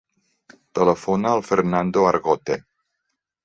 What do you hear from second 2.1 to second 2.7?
Argote.